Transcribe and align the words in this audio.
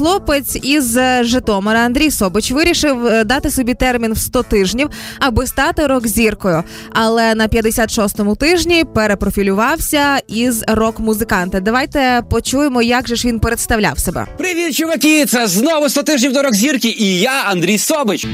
хлопець 0.00 0.58
із 0.62 0.96
е, 0.96 1.24
Житомира 1.24 1.78
Андрій 1.80 2.10
Собич 2.10 2.50
вирішив 2.50 3.06
е, 3.06 3.24
дати 3.24 3.50
собі 3.50 3.74
термін 3.74 4.12
в 4.12 4.18
100 4.18 4.42
тижнів, 4.42 4.90
аби 5.18 5.46
стати 5.46 5.86
рок-зіркою. 5.86 6.64
Але 6.92 7.34
на 7.34 7.48
56-му 7.48 8.36
тижні 8.36 8.84
перепрофілювався 8.94 10.20
із 10.28 10.64
рок-музиканта. 10.68 11.60
Давайте 11.60 12.22
почуємо, 12.30 12.82
як 12.82 13.08
же 13.08 13.16
ж 13.16 13.28
він 13.28 13.40
представляв 13.40 13.98
себе. 13.98 14.26
Привіт, 14.38 14.76
чуваки! 14.76 15.26
Це 15.26 15.46
знову 15.46 15.88
100 15.88 16.02
тижнів 16.02 16.32
до 16.32 16.42
рок-зірки 16.42 16.88
і 16.88 17.20
я, 17.20 17.42
Андрій 17.46 17.78
Собич. 17.78 18.26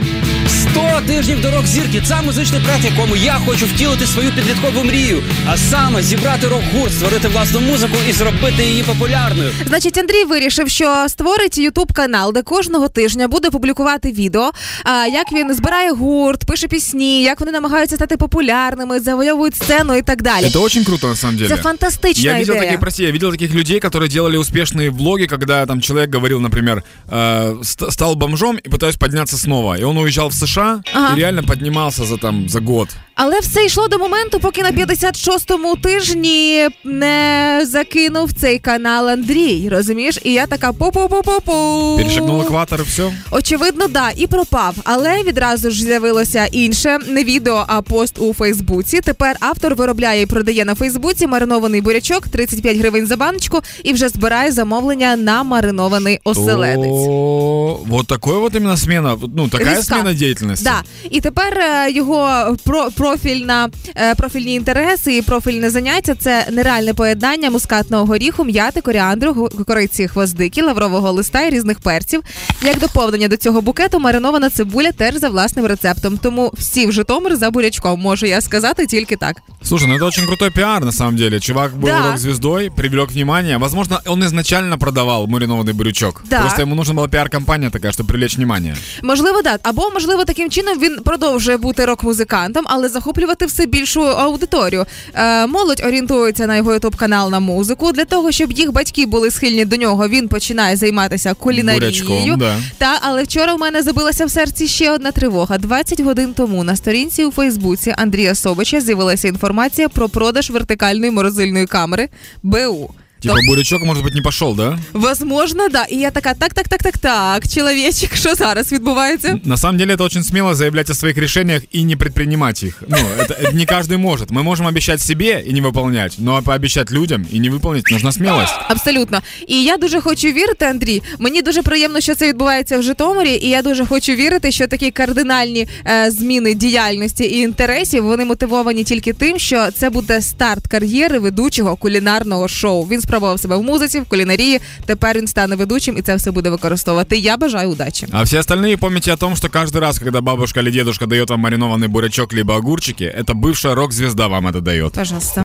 100 0.48 1.02
тижнів 1.08 1.42
до 1.42 1.52
рок-зірки 1.52 2.02
це 2.08 2.22
музичний 2.22 2.62
проект, 2.62 2.84
в 2.84 2.86
якому 2.86 3.16
я 3.16 3.34
хочу 3.46 3.66
втілити 3.66 4.06
свою 4.08 4.32
підліткову 4.32 4.84
мрію, 4.84 5.24
а 5.48 5.58
саме 5.58 6.02
зібрати 6.02 6.48
рок-гурт, 6.48 6.94
створити 6.94 7.28
власну 7.28 7.60
музику 7.60 7.94
і 8.10 8.12
зробити 8.12 8.64
її 8.64 8.84
популярною. 8.84 9.52
Значить, 9.68 9.98
Андрій 9.98 10.24
вирішив, 10.24 10.70
що 10.70 11.06
створить 11.08 11.58
ютуб 11.58 11.94
канал, 11.94 12.34
де 12.34 12.42
кожного 12.42 12.88
тижня 12.88 13.28
буде 13.28 13.50
публікувати 13.50 14.12
відео, 14.12 14.52
а, 14.84 15.06
як 15.08 15.32
він 15.34 15.54
збирає 15.56 15.92
гурт, 15.92 16.46
пише 16.46 16.68
пісні, 16.68 17.24
як 17.24 17.40
вони 17.40 17.52
намагаються 17.52 17.96
стати 17.96 18.18
популярними, 18.18 19.00
завойовують 19.00 19.56
сцену 19.56 19.96
і 19.96 20.02
так 20.02 20.22
далі. 20.22 20.46
Это 20.46 20.62
очень 20.64 20.84
круто, 20.84 21.08
на 21.08 21.16
самом 21.16 21.36
деле. 21.38 21.50
Це 21.50 21.58
фантастична 21.58 22.32
Я 22.32 22.38
видел 22.38 22.56
ідея. 22.56 22.62
таких, 22.66 22.80
прости, 22.80 23.04
я 23.04 23.12
видел 23.12 23.32
таких 23.32 23.54
людей, 23.54 23.80
которые 23.80 24.08
делали 24.10 24.38
успешные 24.38 24.90
влоги, 24.90 25.26
когда 25.28 25.66
там 25.66 25.82
человек 25.82 26.16
говорил, 26.16 26.42
например, 26.42 26.84
э, 27.12 27.60
ст- 27.64 27.92
стал 27.92 28.16
бомжом 28.16 28.58
и 28.66 28.70
пытаюсь 28.70 28.98
подняться 28.98 29.38
снова. 29.38 29.78
И 29.78 29.84
он 29.84 29.98
уезжал 29.98 30.28
в 30.30 30.34
США 30.37 30.81
Ага. 30.95 31.15
и 31.15 31.19
реально 31.19 31.43
поднимался 31.43 32.05
за 32.05 32.17
там 32.17 32.49
за 32.49 32.61
год. 32.61 32.89
Але 33.19 33.41
все 33.41 33.65
йшло 33.65 33.89
до 33.89 33.99
моменту, 33.99 34.41
поки 34.41 34.63
на 34.63 34.71
56-му 34.71 35.77
тижні 35.77 36.69
не 36.85 37.61
закинув 37.67 38.33
цей 38.33 38.59
канал 38.59 39.09
Андрій. 39.09 39.69
Розумієш? 39.73 40.19
І 40.25 40.33
я 40.33 40.47
така 40.47 40.73
по-по-по-по-по. 40.73 41.97
Перешагнул 41.99 42.41
экватор 42.43 42.81
и 42.81 42.85
все. 42.85 43.13
Очевидно, 43.31 43.89
да, 43.89 44.11
і 44.17 44.27
пропав. 44.27 44.75
Але 44.85 45.23
відразу 45.23 45.71
ж 45.71 45.83
з'явилося 45.85 46.47
інше 46.53 46.99
не 47.09 47.25
відео, 47.25 47.65
а 47.69 47.83
пост 47.83 48.19
у 48.19 48.35
Фейсбуці. 48.35 49.01
Тепер 49.01 49.37
автор 49.41 49.75
виробляє 49.75 50.23
і 50.23 50.27
продає 50.27 50.65
на 50.65 50.75
Фейсбуці 50.75 51.27
маринований 51.27 51.81
бурячок 51.81 52.29
35 52.29 52.77
гривень 52.79 53.07
за 53.07 53.17
баночку 53.17 53.61
і 53.85 53.93
вже 53.93 54.09
збирає 54.09 54.53
замовлення 54.53 55.17
на 55.17 55.43
маринований 55.43 56.21
оселедець. 56.25 56.91
О, 56.91 57.79
вот 57.87 58.07
такой 58.07 58.39
вот 58.39 58.55
именно 58.55 58.77
смена, 58.77 59.17
ну 59.37 59.49
такая 59.49 59.79
Різка. 59.79 59.95
смена 59.95 60.15
деятельности. 60.15 60.65
Да. 60.65 60.83
І 61.11 61.21
тепер 61.21 61.59
е, 61.59 61.91
його 61.91 62.57
про, 62.65 62.89
профільна, 63.06 63.70
е, 63.96 64.16
профільні 64.16 64.54
інтереси 64.54 65.18
і 65.18 65.22
профільне 65.22 65.70
заняття 65.70 66.16
це 66.16 66.48
нереальне 66.52 66.94
поєднання 66.94 67.50
мускатного 67.50 68.06
горіху, 68.06 68.44
м'яти, 68.44 68.82
коріандру, 68.82 69.34
го- 69.34 69.50
кориці 69.68 70.08
хвоздики, 70.08 70.62
лаврового 70.62 71.12
листа 71.12 71.42
і 71.42 71.50
різних 71.50 71.80
перців. 71.80 72.22
Як 72.64 72.80
доповнення 72.80 73.28
до 73.28 73.38
цього 73.38 73.62
букету 73.62 74.00
маринована 74.00 74.50
цибуля 74.50 74.92
теж 74.92 75.16
за 75.16 75.30
власним 75.30 75.66
рецептом. 75.66 76.18
Тому 76.18 76.52
всі 76.58 76.88
в 76.88 76.92
Житомир 76.92 77.36
за 77.36 77.52
бурячком, 77.52 78.00
можу 78.02 78.26
я 78.26 78.42
сказати 78.42 78.86
тільки 78.86 79.16
так. 79.16 79.38
Слушай, 79.64 79.88
ну 79.88 79.96
это 79.98 80.06
очень 80.06 80.26
крутой 80.26 80.50
пиар, 80.50 80.86
на 80.86 80.92
самом 80.92 81.16
деле. 81.16 81.40
Чувак 81.40 81.72
был 81.74 81.86
Да. 81.86 82.08
рок-звездой, 82.08 82.70
привлек 82.70 83.12
внимание. 83.12 83.58
Возможно, 83.58 84.00
он 84.06 84.24
изначально 84.24 84.78
продавал 84.78 85.26
маринованный 85.26 85.74
бурячок. 85.74 86.24
Да. 86.30 86.40
Просто 86.42 86.62
ему 86.62 86.76
нужна 86.76 86.94
была 87.02 87.10
пиар-компания 87.10 87.70
такая, 87.70 87.92
чтобы 87.92 88.08
привлечь 88.08 88.38
внимание. 88.38 88.76
Можливо, 89.04 89.42
да. 89.42 89.58
Або 89.64 89.90
можливо, 89.94 90.26
таким 90.26 90.50
чином 90.50 90.80
він 90.80 91.00
продовжує 91.06 91.58
бути 91.58 91.86
рок-музикантом, 91.86 92.64
але 92.68 92.90
захоплювати 92.97 93.47
все 93.47 93.67
більшу 93.67 94.03
аудиторію. 94.03 94.87
Е, 95.15 95.47
молодь 95.47 95.83
орієнтується 95.87 96.47
на 96.47 96.57
його 96.57 96.75
ютуб 96.75 96.97
канал 96.97 97.31
на 97.31 97.41
музику. 97.41 97.93
Для 97.93 98.05
того, 98.05 98.33
щоб 98.33 98.53
їх 98.53 98.73
батьки 98.73 99.07
були 99.07 99.31
схильні 99.31 99.65
до 99.65 99.77
нього, 99.77 100.09
він 100.09 100.29
починає 100.29 100.77
займатися 100.77 101.35
кулінарією. 101.35 102.37
Да. 102.37 102.57
Та 102.79 102.99
але 103.01 103.23
вчора 103.23 103.55
в 103.55 103.59
мене 103.59 103.83
забилася 103.83 104.27
в 104.27 104.31
серці 104.31 104.69
ще 104.69 104.91
одна 104.91 105.13
тривога. 105.13 105.59
20 105.59 106.01
годин 106.01 106.35
тому 106.35 106.65
на 106.65 106.77
сторінці 106.77 107.25
у 107.25 107.31
Фейсбуці 107.31 107.95
Андрія 107.99 108.35
Собича 108.35 108.81
з'явилася 108.81 109.29
інформація 109.29 109.89
про 109.89 110.09
продаж 110.09 110.51
вертикальної 110.51 111.11
морозильної 111.13 111.67
камери 111.67 112.09
БУ. 112.43 112.91
Типа 113.26 113.36
бурячок, 113.48 113.84
может 113.84 114.04
быть, 114.04 114.16
не 114.16 114.22
пошел, 114.22 114.56
да? 114.56 114.80
Возможно, 114.94 115.70
да. 115.70 115.84
І 115.84 115.96
я 115.96 116.12
така, 116.12 116.34
так, 116.34 116.54
так, 116.54 116.68
так, 116.68 116.84
так, 116.84 116.98
так. 116.98 117.48
Чоловічик, 117.48 118.16
що 118.16 118.36
зараз 118.36 118.72
відбувається? 118.72 119.40
На 119.44 119.58
самом 119.58 119.78
деле 119.78 119.96
это 119.96 120.04
очень 120.04 120.24
смело 120.24 120.56
заявлять 120.56 120.90
о 120.90 120.94
своих 120.94 121.18
решениях 121.18 121.62
и 121.76 121.84
не 121.84 121.96
предпринимать 121.96 122.64
их. 122.64 122.84
Ну, 122.88 122.98
это, 122.98 123.34
это 123.34 123.54
не 123.54 123.66
каждый 123.66 123.98
может. 123.98 124.32
Мы 124.32 124.44
можем 124.44 124.68
обещать 124.68 125.02
себе 125.02 125.44
и 125.50 125.54
не 125.54 125.62
выполнять, 125.62 126.16
но 126.18 126.42
пообещать 126.42 126.92
людям 126.92 127.28
и 127.34 127.40
не 127.40 127.50
выполнить 127.50 127.92
нужна 127.92 128.12
смелость. 128.12 128.54
Абсолютно. 128.68 129.22
І 129.48 129.64
я 129.64 129.78
дуже 129.78 130.02
хочу 130.02 130.28
вірити, 130.28 130.66
Андрій. 130.66 131.02
Мені 131.20 131.42
дуже 131.42 131.62
приємно, 131.62 132.00
що 132.00 132.16
це 132.16 132.28
відбувається 132.28 132.78
в 132.78 132.84
Житомирі, 132.84 133.40
і 133.42 133.50
я 133.50 133.62
дуже 133.62 133.86
хочу 133.86 134.12
вірити, 134.12 134.52
що 134.52 134.68
такі 134.68 134.92
кардинальні 134.92 135.68
е, 135.88 136.12
зміни 136.12 136.54
діяльності 136.54 137.24
і 137.24 137.40
інтересів 137.40 138.04
вони 138.04 138.26
мотивовані 138.26 138.84
тільки 138.84 139.14
тим, 139.14 139.40
що 139.40 139.72
це 139.72 139.90
буде 139.90 140.22
старт 140.22 140.68
кар'єри 140.68 141.20
ведучого 141.20 141.76
кулінарного 141.76 142.48
шоу. 142.48 142.84
Він 142.84 143.02
спробував 143.16 143.40
себе 143.40 143.56
в 143.56 143.64
музиці, 143.64 144.00
в 144.00 144.06
кулінарії. 144.06 144.60
Тепер 144.86 145.18
він 145.18 145.28
стане 145.28 145.56
ведучим 145.56 145.98
і 145.98 146.02
це 146.02 146.16
все 146.16 146.32
буде 146.32 146.50
використовувати. 146.50 147.18
Я 147.18 147.38
бажаю 147.38 147.70
удачі. 147.70 148.08
А 148.12 148.24
все 148.24 148.40
остальные 148.40 148.78
помните 148.78 149.14
о 149.14 149.18
том, 149.18 149.36
что 149.36 149.48
каждый 149.48 149.80
раз, 149.80 150.00
когда 150.00 150.22
бабушка 150.22 150.60
или 150.60 150.72
дедушка 150.72 151.06
дает 151.06 151.30
вам 151.30 151.40
маринованный 151.40 151.88
бурячок 151.88 152.34
либо 152.34 152.56
огурчики, 152.56 153.04
это 153.04 153.34
бывшая 153.34 153.76
рок-звезда 153.76 154.28
вам 154.28 154.48
это 154.48 154.62
дает. 154.62 154.94
Пожалуйста. 154.94 155.40